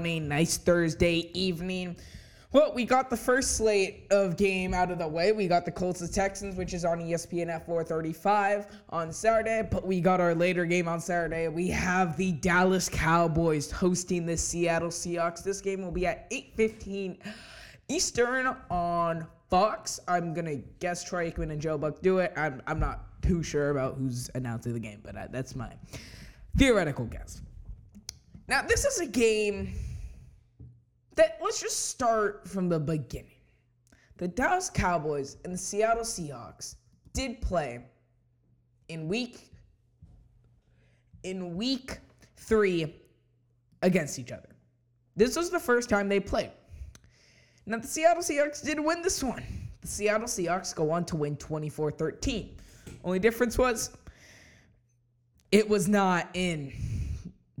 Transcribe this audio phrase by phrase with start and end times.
[0.00, 1.94] on a nice Thursday evening.
[2.52, 5.32] Well, we got the first slate of game out of the way.
[5.32, 9.68] We got the Colts and Texans, which is on ESPN at 4:35 on Saturday.
[9.70, 11.48] But we got our later game on Saturday.
[11.48, 15.44] We have the Dallas Cowboys hosting the Seattle Seahawks.
[15.44, 17.18] This game will be at 8:15
[17.88, 20.00] Eastern on Fox.
[20.08, 22.32] I'm gonna guess Troy Aikman and Joe Buck do it.
[22.36, 25.70] I'm I'm not too sure about who's announcing the game, but I, that's my
[26.56, 27.42] theoretical guess.
[28.50, 29.72] Now, this is a game
[31.20, 33.36] that let's just start from the beginning.
[34.16, 36.76] The Dallas Cowboys and the Seattle Seahawks
[37.12, 37.80] did play
[38.88, 39.50] in week
[41.22, 41.98] in week
[42.38, 42.94] 3
[43.82, 44.48] against each other.
[45.14, 46.52] This was the first time they played.
[47.66, 49.44] Now the Seattle Seahawks did win this one.
[49.82, 52.48] The Seattle Seahawks go on to win 24-13.
[53.04, 53.90] Only difference was
[55.52, 56.72] it was not in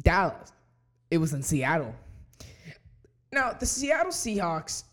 [0.00, 0.50] Dallas.
[1.10, 1.94] It was in Seattle.
[3.32, 4.84] Now, the Seattle Seahawks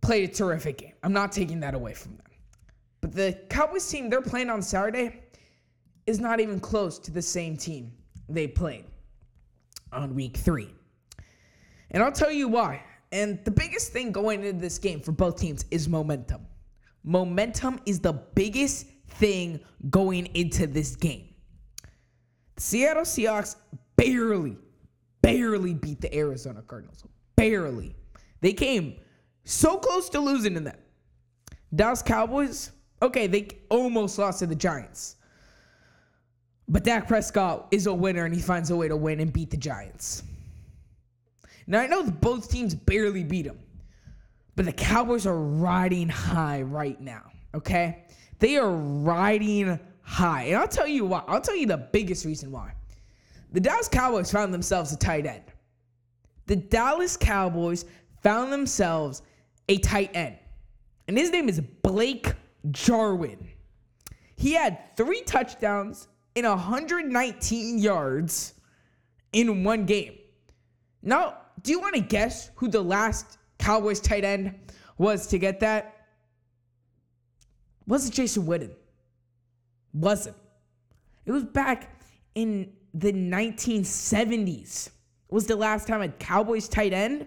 [0.00, 0.92] played a terrific game.
[1.02, 2.26] I'm not taking that away from them.
[3.00, 5.22] But the Cowboys team they're playing on Saturday
[6.06, 7.92] is not even close to the same team
[8.28, 8.84] they played
[9.92, 10.68] on week three.
[11.90, 12.82] And I'll tell you why.
[13.12, 16.46] And the biggest thing going into this game for both teams is momentum.
[17.04, 21.28] Momentum is the biggest thing going into this game.
[22.56, 23.56] The Seattle Seahawks
[23.96, 24.56] barely,
[25.22, 27.04] barely beat the Arizona Cardinals.
[27.36, 27.94] Barely.
[28.40, 28.96] They came
[29.44, 30.78] so close to losing to them.
[31.74, 32.70] Dallas Cowboys,
[33.02, 35.16] okay, they almost lost to the Giants.
[36.68, 39.50] But Dak Prescott is a winner and he finds a way to win and beat
[39.50, 40.22] the Giants.
[41.66, 43.58] Now, I know both teams barely beat them,
[44.56, 48.04] but the Cowboys are riding high right now, okay?
[48.38, 50.44] They are riding high.
[50.44, 51.22] And I'll tell you why.
[51.26, 52.72] I'll tell you the biggest reason why.
[53.52, 55.44] The Dallas Cowboys found themselves a tight end.
[56.46, 57.84] The Dallas Cowboys
[58.22, 59.22] found themselves
[59.68, 60.36] a tight end.
[61.08, 62.32] And his name is Blake
[62.70, 63.48] Jarwin.
[64.36, 68.54] He had three touchdowns in 119 yards
[69.32, 70.18] in one game.
[71.02, 74.54] Now, do you want to guess who the last Cowboys tight end
[74.98, 76.06] was to get that?
[77.86, 78.74] Was it Jason Witten?
[79.92, 80.36] Wasn't.
[81.26, 82.00] It was back
[82.34, 84.90] in the 1970s.
[85.34, 87.26] Was the last time a Cowboys tight end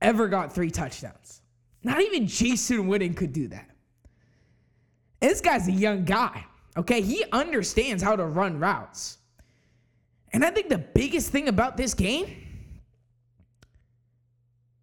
[0.00, 1.42] ever got three touchdowns.
[1.82, 3.68] Not even Jason Witten could do that.
[5.20, 6.44] And this guy's a young guy,
[6.76, 7.00] okay?
[7.00, 9.18] He understands how to run routes.
[10.32, 12.36] And I think the biggest thing about this game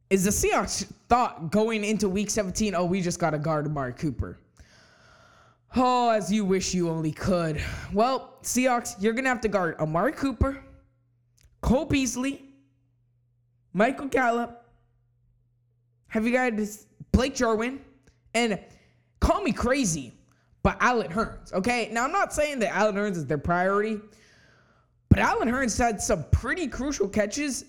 [0.09, 3.93] is the Seahawks thought going into week 17, oh, we just got to guard Amari
[3.93, 4.37] Cooper.
[5.73, 7.61] Oh, as you wish you only could.
[7.93, 10.61] Well, Seahawks, you're going to have to guard Amari Cooper,
[11.67, 12.41] Cole Beasley,
[13.73, 14.63] Michael Gallup.
[16.07, 17.81] Have you guys Blake Jarwin?
[18.33, 18.57] And
[19.19, 20.13] call me crazy,
[20.63, 21.89] but Allen Hurns, okay?
[21.91, 23.99] Now, I'm not saying that Allen Hurns is their priority,
[25.09, 27.65] but Allen Hurns had some pretty crucial catches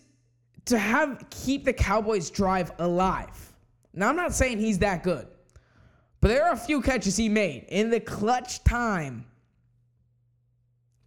[0.67, 3.53] to have keep the Cowboys drive alive.
[3.95, 5.27] Now I'm not saying he's that good.
[6.21, 9.25] But there are a few catches he made in the clutch time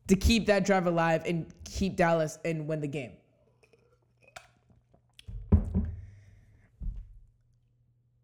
[0.08, 3.12] to keep that drive alive and keep Dallas and win the game.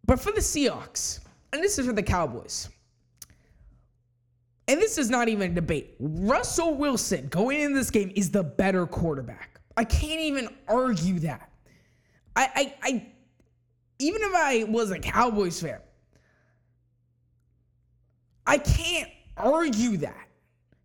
[0.06, 1.20] But for the Seahawks,
[1.52, 2.70] and this is for the Cowboys,
[4.70, 5.96] and this is not even a debate.
[6.00, 9.60] Russell Wilson going in this game is the better quarterback.
[9.76, 11.50] I can't even argue that.
[12.36, 13.08] I, I, I
[14.00, 15.80] even if I was a Cowboys fan,
[18.46, 20.27] I can't argue that.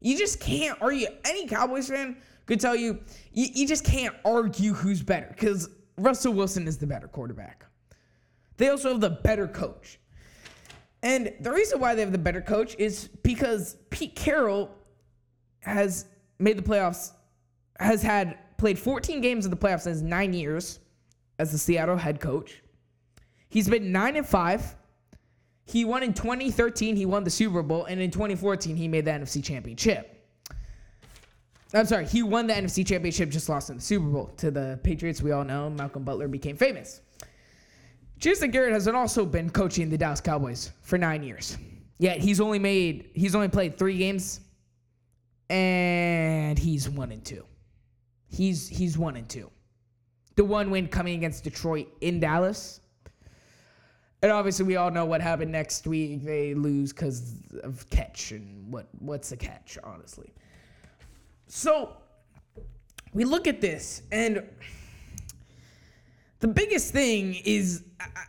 [0.03, 1.07] You just can't argue.
[1.25, 2.99] Any Cowboys fan could tell you,
[3.33, 7.65] you, you just can't argue who's better because Russell Wilson is the better quarterback.
[8.57, 9.99] They also have the better coach.
[11.03, 14.71] And the reason why they have the better coach is because Pete Carroll
[15.61, 16.07] has
[16.39, 17.13] made the playoffs,
[17.79, 20.81] has had played 14 games in the playoffs in his nine years
[21.39, 22.63] as the Seattle head coach.
[23.49, 24.77] He's been nine and five.
[25.65, 26.97] He won in 2013.
[26.97, 30.09] He won the Super Bowl, and in 2014 he made the NFC Championship.
[31.75, 34.79] I'm sorry, he won the NFC Championship, just lost in the Super Bowl to the
[34.83, 35.23] Patriots.
[35.23, 37.01] We all know Malcolm Butler became famous.
[38.19, 41.57] Jason Garrett has also been coaching the Dallas Cowboys for nine years.
[41.99, 44.41] Yet he's only made he's only played three games,
[45.49, 47.45] and he's one and two.
[48.29, 49.51] He's he's one and two.
[50.37, 52.81] The one win coming against Detroit in Dallas.
[54.23, 56.23] And obviously, we all know what happened next week.
[56.23, 57.35] They lose because
[57.65, 60.33] of catch, and what what's the catch, honestly.
[61.49, 61.97] So
[63.13, 64.49] we look at this, and
[66.39, 67.85] the biggest thing is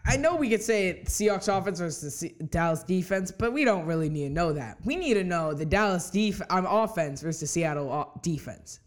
[0.06, 4.28] I, know we could say Seahawks offense versus Dallas defense, but we don't really need
[4.28, 4.78] to know that.
[4.86, 8.80] We need to know the Dallas def- um, offense versus Seattle defense.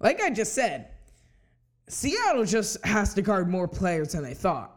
[0.00, 0.88] Like I just said,
[1.88, 4.74] Seattle just has to guard more players than they thought.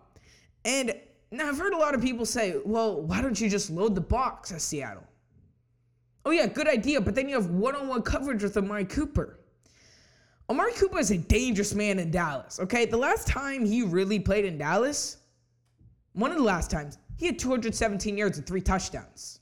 [0.63, 0.93] And
[1.31, 4.01] now I've heard a lot of people say, well, why don't you just load the
[4.01, 5.07] box at Seattle?
[6.25, 9.39] Oh, yeah, good idea, but then you have one on one coverage with Amari Cooper.
[10.49, 12.85] Amari Cooper is a dangerous man in Dallas, okay?
[12.85, 15.17] The last time he really played in Dallas,
[16.13, 19.39] one of the last times, he had 217 yards and three touchdowns.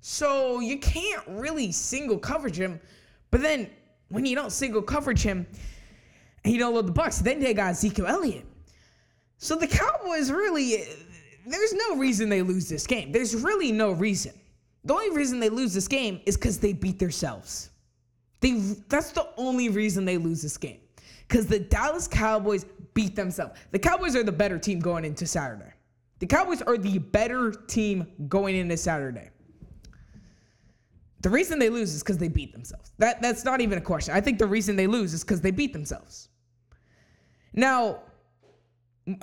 [0.00, 2.80] So you can't really single coverage him,
[3.30, 3.70] but then
[4.08, 5.46] when you don't single coverage him
[6.44, 8.46] and you don't load the box, then they got Ezekiel Elliott.
[9.42, 10.84] So the Cowboys really,
[11.46, 13.10] there's no reason they lose this game.
[13.10, 14.34] There's really no reason.
[14.84, 17.70] The only reason they lose this game is because they beat themselves.
[18.40, 18.52] They
[18.88, 20.80] that's the only reason they lose this game.
[21.26, 23.58] Because the Dallas Cowboys beat themselves.
[23.70, 25.72] The Cowboys are the better team going into Saturday.
[26.18, 29.30] The Cowboys are the better team going into Saturday.
[31.22, 32.92] The reason they lose is because they beat themselves.
[32.98, 34.14] That that's not even a question.
[34.14, 36.28] I think the reason they lose is because they beat themselves.
[37.54, 38.00] Now,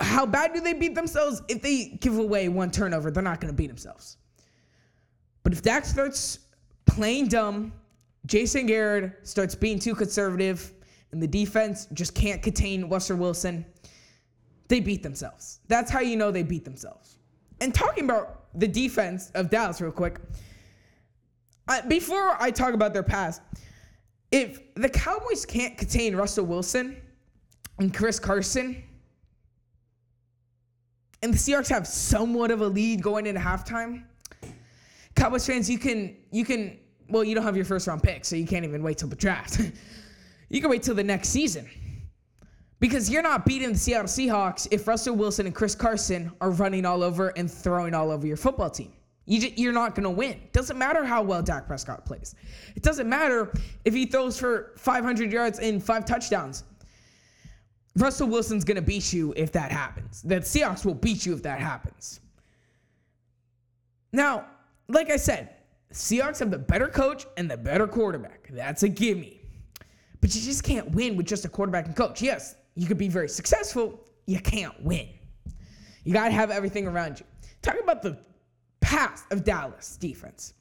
[0.00, 1.42] how bad do they beat themselves?
[1.48, 4.16] If they give away one turnover, they're not going to beat themselves.
[5.42, 6.40] But if Dak starts
[6.86, 7.72] playing dumb,
[8.26, 10.72] Jason Garrett starts being too conservative,
[11.12, 13.64] and the defense just can't contain Russell Wilson,
[14.68, 15.60] they beat themselves.
[15.68, 17.16] That's how you know they beat themselves.
[17.60, 20.20] And talking about the defense of Dallas, real quick,
[21.66, 23.40] I, before I talk about their past,
[24.30, 27.00] if the Cowboys can't contain Russell Wilson
[27.78, 28.82] and Chris Carson,
[31.22, 34.04] and the Seahawks have somewhat of a lead going into halftime,
[35.18, 36.78] Cowboys fans, you can you can
[37.08, 39.16] well, you don't have your first round pick, so you can't even wait till the
[39.16, 39.60] draft.
[40.48, 41.68] you can wait till the next season.
[42.80, 46.86] Because you're not beating the Seattle Seahawks if Russell Wilson and Chris Carson are running
[46.86, 48.92] all over and throwing all over your football team.
[49.26, 50.40] You just, you're not going to win.
[50.52, 52.36] Doesn't matter how well Dak Prescott plays.
[52.76, 53.52] It doesn't matter
[53.84, 56.64] if he throws for 500 yards and five touchdowns.
[57.96, 60.22] Russell Wilson's going to beat you if that happens.
[60.22, 62.20] The Seahawks will beat you if that happens.
[64.12, 64.46] Now,
[64.88, 65.50] like I said,
[65.92, 68.48] Seahawks have the better coach and the better quarterback.
[68.52, 69.40] That's a gimme.
[70.20, 72.20] But you just can't win with just a quarterback and coach.
[72.22, 74.00] Yes, you could be very successful.
[74.26, 75.08] You can't win.
[76.04, 77.26] You got to have everything around you.
[77.62, 78.18] Talk about the
[78.80, 80.54] past of Dallas defense.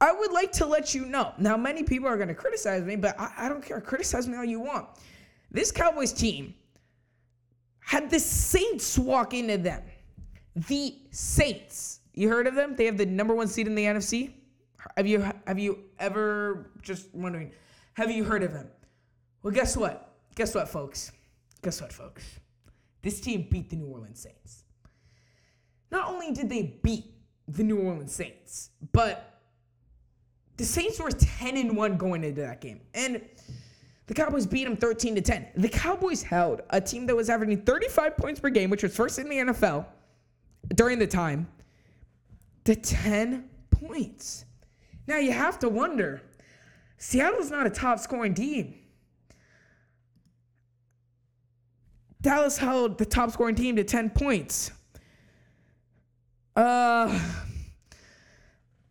[0.00, 1.32] I would like to let you know.
[1.38, 3.80] Now, many people are going to criticize me, but I, I don't care.
[3.80, 4.86] Criticize me all you want.
[5.54, 6.52] This Cowboys team
[7.78, 9.82] had the Saints walk into them.
[10.56, 12.00] The Saints.
[12.12, 12.74] You heard of them?
[12.74, 14.32] They have the number one seed in the NFC.
[14.96, 17.52] Have you have you ever just wondering?
[17.94, 18.66] Have you heard of them?
[19.42, 20.16] Well, guess what?
[20.34, 21.12] Guess what, folks?
[21.62, 22.24] Guess what, folks?
[23.02, 24.64] This team beat the New Orleans Saints.
[25.92, 27.14] Not only did they beat
[27.46, 29.40] the New Orleans Saints, but
[30.56, 32.80] the Saints were 10 and 1 going into that game.
[32.94, 33.20] And
[34.06, 35.48] the Cowboys beat them 13 to 10.
[35.56, 39.18] The Cowboys held a team that was averaging 35 points per game, which was first
[39.18, 39.86] in the NFL
[40.74, 41.48] during the time,
[42.64, 44.44] to 10 points.
[45.06, 46.22] Now you have to wonder
[46.98, 48.74] Seattle's not a top scoring team.
[52.20, 54.70] Dallas held the top scoring team to 10 points.
[56.56, 57.20] Uh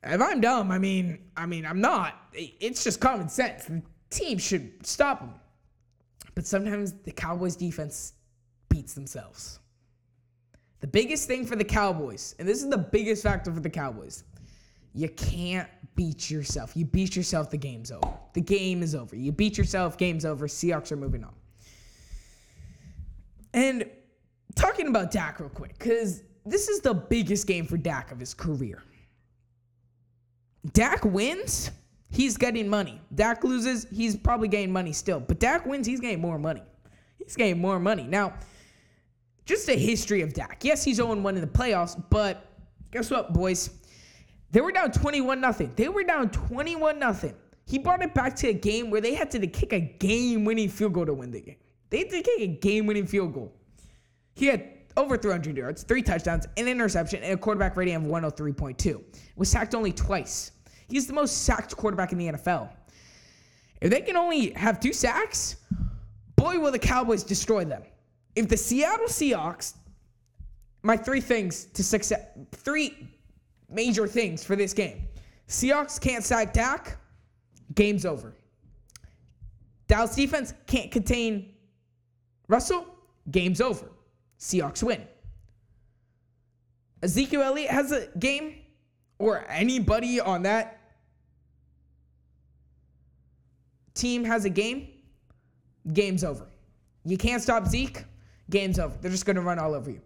[0.06, 2.16] if I'm dumb, I mean, I mean, I'm not.
[2.34, 3.70] It's just common sense.
[4.14, 5.34] Team should stop them.
[6.36, 8.14] But sometimes the Cowboys defense
[8.70, 9.60] beats themselves.
[10.82, 14.24] The biggest thing for the Cowboys, and this is the biggest factor for the Cowboys,
[14.94, 16.76] you can't beat yourself.
[16.76, 18.14] You beat yourself, the game's over.
[18.34, 19.16] The game is over.
[19.16, 20.48] You beat yourself, game's over.
[20.48, 21.34] Seahawks are moving on.
[23.54, 23.90] And
[24.56, 28.34] talking about Dak real quick, because this is the biggest game for Dak of his
[28.34, 28.84] career.
[30.74, 31.72] Dak wins,
[32.14, 33.02] he's getting money.
[33.16, 35.20] Dak loses, he's probably getting money still.
[35.20, 36.64] But Dak wins, he's getting more money.
[37.18, 38.04] He's getting more money.
[38.04, 38.34] Now,
[39.46, 40.60] just a history of Dak.
[40.64, 42.46] Yes, he's 0 1 in the playoffs, but
[42.92, 43.72] guess what, boys?
[44.52, 45.72] They were down 21 0.
[45.76, 47.34] They were down 21 0.
[47.66, 50.70] He brought it back to a game where they had to kick a game winning
[50.70, 51.56] field goal to win the game.
[51.90, 53.54] They had to kick a game winning field goal.
[54.36, 59.02] He had over 300 yards, three touchdowns, an interception, and a quarterback rating of 103.2.
[59.36, 60.52] Was sacked only twice.
[60.88, 62.70] He's the most sacked quarterback in the NFL.
[63.82, 65.58] If they can only have two sacks,
[66.36, 67.84] boy, will the Cowboys destroy them
[68.36, 69.76] if the Seattle Seahawks,
[70.82, 73.10] my three things to success, three
[73.70, 75.08] major things for this game.
[75.48, 76.98] Seahawks can't sack Dak,
[77.76, 78.34] game's over.
[79.88, 81.54] Dallas defense can't contain
[82.48, 82.86] Russell,
[83.32, 83.90] game's over.
[84.40, 85.04] Seahawks win.
[87.02, 88.56] Ezekiel Elliott has a game,
[89.24, 90.82] or anybody on that
[93.94, 94.90] team has a game,
[95.94, 96.46] game's over.
[97.06, 98.04] You can't stop Zeke,
[98.50, 98.94] game's over.
[99.00, 100.02] They're just going to run all over you.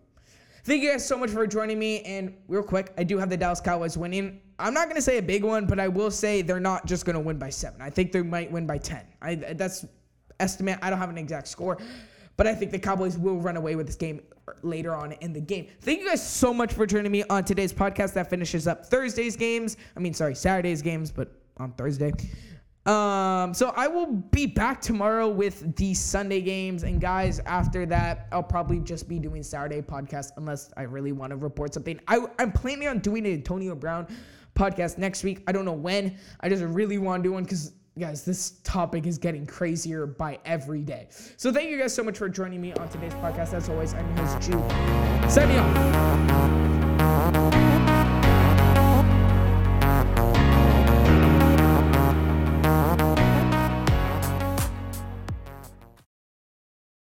[0.65, 2.01] Thank you guys so much for joining me.
[2.01, 4.39] And real quick, I do have the Dallas Cowboys winning.
[4.59, 7.05] I'm not going to say a big one, but I will say they're not just
[7.05, 7.81] going to win by seven.
[7.81, 9.03] I think they might win by 10.
[9.21, 9.85] I, that's
[10.39, 10.77] estimate.
[10.81, 11.79] I don't have an exact score,
[12.37, 14.21] but I think the Cowboys will run away with this game
[14.61, 15.67] later on in the game.
[15.81, 18.13] Thank you guys so much for joining me on today's podcast.
[18.13, 19.75] That finishes up Thursday's games.
[19.95, 22.13] I mean, sorry, Saturday's games, but on Thursday.
[22.85, 28.27] Um, so I will be back tomorrow with the Sunday games, and guys, after that,
[28.31, 31.99] I'll probably just be doing Saturday podcast unless I really want to report something.
[32.07, 34.07] I, I'm planning on doing an Antonio Brown
[34.55, 35.43] podcast next week.
[35.47, 36.17] I don't know when.
[36.39, 40.39] I just really want to do one because guys, this topic is getting crazier by
[40.45, 41.07] every day.
[41.37, 43.53] So thank you guys so much for joining me on today's podcast.
[43.53, 45.31] As always, I'm your host Jude.
[45.31, 46.66] Signing off.